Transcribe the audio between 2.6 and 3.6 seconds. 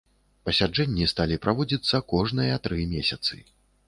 тры месяцы.